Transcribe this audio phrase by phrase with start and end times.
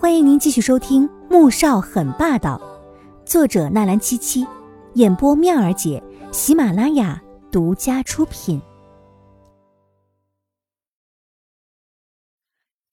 [0.00, 2.56] 欢迎您继续收听《穆少很霸道》，
[3.28, 4.46] 作者纳兰七七，
[4.94, 6.00] 演播妙儿姐，
[6.32, 8.62] 喜马拉雅独家出品。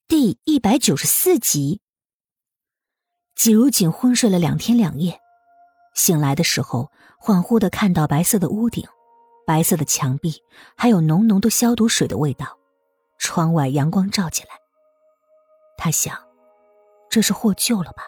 [0.08, 1.80] 第一百九十四集，
[3.36, 5.20] 季如锦昏睡了两天两夜，
[5.94, 6.90] 醒来的时候，
[7.22, 8.84] 恍惚的看到白色的屋顶、
[9.46, 10.42] 白色的墙壁，
[10.76, 12.58] 还有浓浓的消毒水的味道。
[13.16, 14.54] 窗外阳光照进来，
[15.78, 16.25] 他想。
[17.16, 18.02] 这是获救了吧？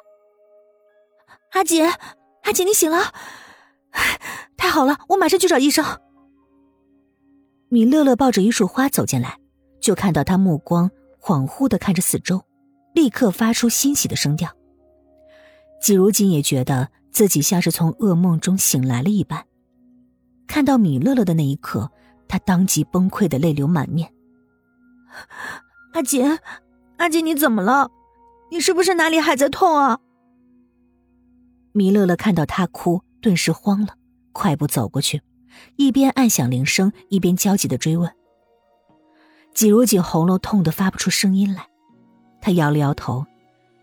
[1.52, 1.90] 阿姐，
[2.42, 3.14] 阿姐，你醒了！
[4.54, 5.82] 太好了，我马上去找医生。
[7.70, 9.38] 米乐乐抱着一束花走进来，
[9.80, 10.90] 就看到他目光
[11.22, 12.44] 恍惚的看着四周，
[12.92, 14.54] 立刻发出欣喜的声调。
[15.80, 19.42] 季如锦也觉得自己像是从噩梦中醒来了一般。
[20.46, 21.90] 看到米乐乐的那一刻，
[22.28, 24.12] 他当即崩溃的泪流满面。
[25.94, 26.38] 阿姐，
[26.98, 27.90] 阿姐，你怎么了？
[28.50, 30.00] 你是不是哪里还在痛啊？
[31.72, 33.94] 米乐乐看到他哭，顿时慌了，
[34.32, 35.22] 快步走过去，
[35.76, 38.10] 一边按响铃声，一边焦急的追问。
[39.54, 41.68] 季如锦喉咙痛得发不出声音来，
[42.40, 43.26] 他摇了摇头，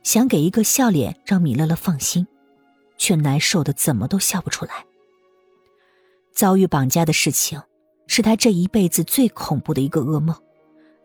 [0.04, 2.26] 想给一个笑脸让米乐乐放心，
[2.98, 4.86] 却难受的怎么都笑不出来。
[6.34, 7.62] 遭遇绑架的事情，
[8.08, 10.36] 是他这一辈子最恐怖的一个噩梦，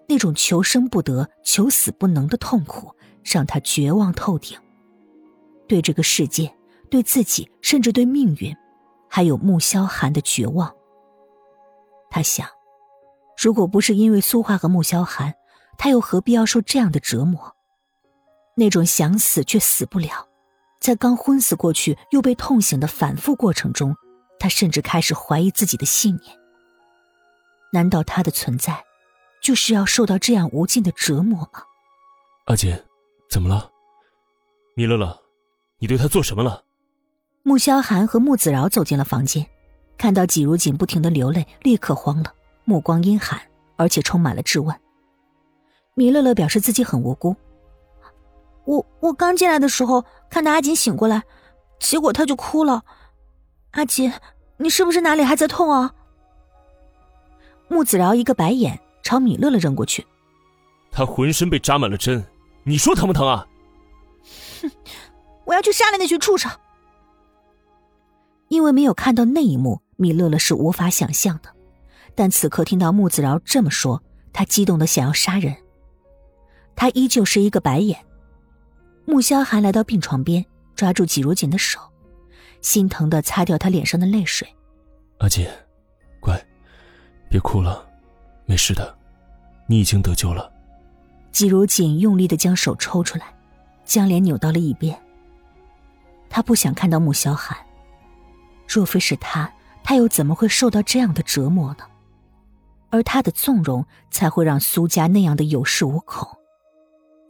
[0.09, 2.95] 那种求生不得、求死不能的痛苦。
[3.25, 4.59] 让他绝望透顶。
[5.69, 6.53] 对这个世界，
[6.91, 8.57] 对自己，甚至对命运，
[9.09, 10.75] 还有穆萧寒的绝望。
[12.11, 12.49] 他想，
[13.41, 15.35] 如果不是因为苏画和穆萧寒，
[15.79, 17.55] 他又何必要受这样的折磨？
[18.57, 20.29] 那种想死却死不了，
[20.81, 23.95] 在刚昏死过去又被痛醒的反复过程中，
[24.39, 26.37] 他甚至开始怀疑自己的信念。
[27.73, 28.85] 难道他的存在，
[29.41, 31.63] 就是要受到这样无尽的折磨吗？
[32.47, 32.77] 阿锦。
[33.31, 33.71] 怎么了，
[34.75, 35.17] 米乐乐？
[35.79, 36.65] 你对他做什么了？
[37.45, 39.47] 穆萧寒和穆子饶走进了房间，
[39.97, 43.41] 看到季如锦不停的流泪，立刻慌了，目光阴寒，
[43.77, 44.75] 而且充满了质问。
[45.95, 47.37] 米乐乐表示自己很无辜。
[48.65, 51.23] 我我刚进来的时候看到阿锦醒过来，
[51.79, 52.85] 结果他就哭了。
[53.71, 54.13] 阿锦，
[54.57, 55.95] 你是不是哪里还在痛啊？
[57.69, 60.05] 穆子饶一个白眼朝米乐乐扔过去。
[60.91, 62.25] 他浑身被扎满了针。
[62.71, 63.45] 你说疼不疼啊？
[64.63, 64.71] 哼！
[65.45, 66.49] 我要去杀了那群畜生！
[68.47, 71.53] 因为没有看到那一幕，米乐乐是无法想象的。
[72.15, 74.01] 但此刻听到穆子饶这么说，
[74.33, 75.57] 他激动的想要杀人。
[76.77, 78.07] 他依旧是一个白眼。
[79.05, 81.81] 穆萧寒来到病床边，抓住季如锦的手，
[82.61, 84.47] 心疼的擦掉他脸上的泪水。
[85.19, 85.45] 阿锦，
[86.21, 86.41] 乖，
[87.29, 87.85] 别哭了，
[88.47, 88.97] 没事的，
[89.67, 90.53] 你已经得救了。
[91.33, 93.35] 季如锦用力的将手抽出来，
[93.85, 95.01] 将脸扭到了一边。
[96.29, 97.57] 他不想看到穆萧寒，
[98.69, 99.53] 若非是他，
[99.83, 101.85] 他又怎么会受到这样的折磨呢？
[102.91, 106.29] 而他的纵容，才会让苏家那样的有恃无恐。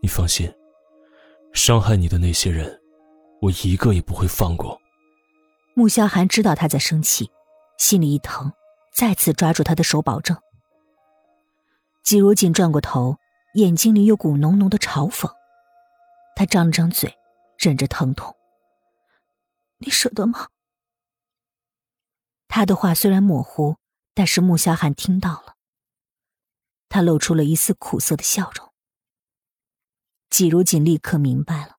[0.03, 0.50] 你放心，
[1.53, 2.81] 伤害你的那些人，
[3.43, 4.81] 我一个也不会放过。
[5.75, 7.31] 穆萧寒知道他在生气，
[7.77, 8.50] 心里一疼，
[8.93, 10.37] 再次抓住他的手保证。
[12.03, 13.16] 季如锦转过头。
[13.55, 15.34] 眼睛里有股浓浓的嘲讽，
[16.37, 17.19] 他张了张嘴，
[17.59, 18.37] 忍着疼痛。
[19.78, 20.49] 你舍得吗？
[22.47, 23.77] 他的话虽然模糊，
[24.15, 25.56] 但是穆萧寒听到了。
[26.89, 28.72] 他露出了一丝苦涩的笑容。
[30.28, 31.78] 季如锦立刻明白了，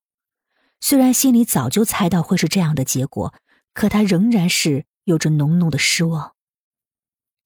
[0.78, 3.34] 虽然心里早就猜到会是这样的结果，
[3.72, 6.34] 可他仍然是有着浓浓的失望。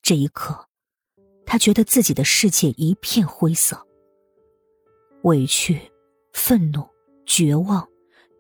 [0.03, 0.69] 这一刻，
[1.45, 3.87] 他觉得自己的世界一片灰色。
[5.27, 5.81] 委屈、
[6.33, 6.87] 愤怒、
[7.27, 7.89] 绝望，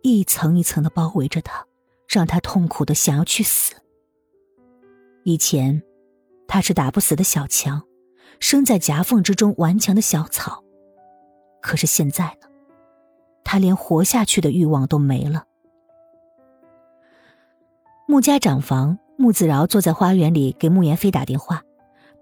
[0.04, 1.66] 一层一层的包围着他，
[2.08, 3.74] 让他痛苦的想要去死。
[5.25, 5.82] 以前，
[6.46, 7.82] 他是打不死的小强，
[8.38, 10.62] 生在夹缝之中顽强的小草。
[11.60, 12.46] 可是现在呢，
[13.42, 15.44] 他连活下去的欲望都没了。
[18.06, 21.64] 穆家长房，穆子饶坐在花园里给穆言飞打电话，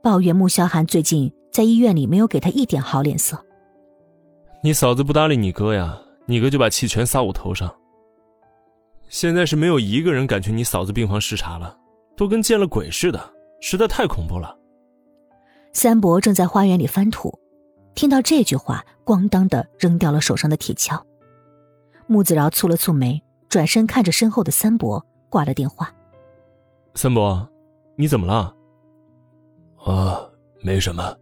[0.02, 3.44] 抱怨穆萧寒最近在医院里没有给他一点好脸色。
[4.64, 5.94] 你嫂子不搭理你哥呀，
[6.24, 7.70] 你哥就把气全撒我头上。
[9.10, 11.76] 现在是没有一个人敢去你嫂子病房视察了，
[12.16, 13.20] 都跟见了鬼似的，
[13.60, 14.56] 实在太恐怖了。
[15.74, 17.38] 三伯正在花园里翻土，
[17.94, 20.98] 听到这句话，咣当的扔掉了手上的铁锹。
[22.06, 25.94] 穆子饶蹙了蹙眉，转身看着身后的三伯，挂了电话。
[26.94, 27.46] 三伯，
[27.96, 28.56] 你怎么了？
[29.84, 30.26] 啊，
[30.62, 31.14] 没什么。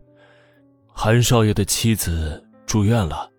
[0.87, 3.32] 韩少爷的妻子住院了。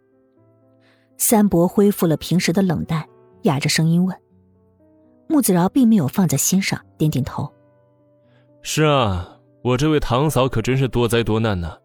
[1.25, 3.07] 三伯恢复了平时的冷淡，
[3.43, 4.13] 哑着声音问。
[5.29, 7.49] 穆子饶并没有放在心上，点点头。
[8.61, 11.77] 是啊，我这位堂嫂可真是多灾多难呢。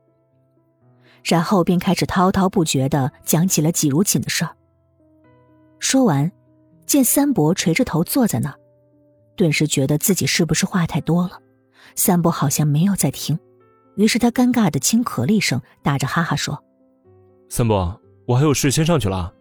[1.22, 4.56] 然后便开始滔滔不绝的讲起了季如锦的事儿。
[5.78, 6.32] 说完，
[6.84, 8.58] 见三伯垂着头坐在那儿，
[9.36, 11.40] 顿时觉得自己是不是话太多了。
[11.94, 13.38] 三伯好像没有在听，
[13.94, 16.60] 于是他尴尬的轻咳了一声，打着哈哈说
[17.48, 19.34] ：“三伯，我还有事先上去了。”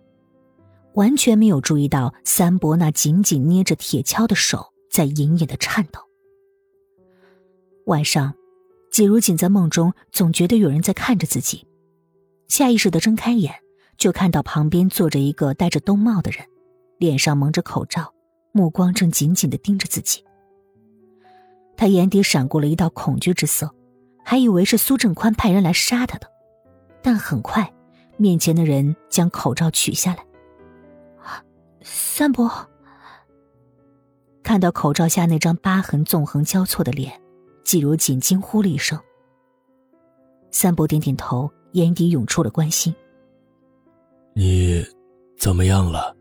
[0.95, 6.00] 完全没有注意到三伯那紧紧捏着铁锹的手在隐隐的颤抖。
[7.86, 8.34] 晚上，
[8.89, 11.68] 季如锦在梦中总觉得有人在看着自己，
[12.48, 13.54] 下意识的睁开眼，
[13.98, 16.44] 就看到旁边坐着一个戴着冬帽的人，
[16.98, 18.12] 脸上蒙着口罩，
[18.51, 20.24] 目光正紧紧的盯着自己。
[21.75, 23.72] 他眼底闪过了一道恐惧之色，
[24.25, 26.28] 还以为是苏正宽派人来杀他的，
[27.04, 27.72] 但很快，
[28.18, 30.25] 面前的人将口罩取下来。
[31.81, 32.52] 三伯
[34.44, 37.22] 看到口罩下那张疤痕纵横交错的脸，
[37.64, 39.00] 季如锦惊呼了一声。
[40.52, 42.96] 三伯点点头，眼底涌出了关心
[44.34, 44.86] ：“你
[45.38, 46.16] 怎么样了？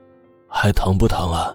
[0.49, 1.55] 还疼不疼啊？”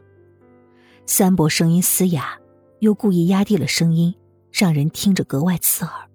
[1.06, 2.40] 三伯声音嘶哑，
[2.80, 4.16] 又故意压低了声音，
[4.52, 6.10] 让人听着格外刺耳。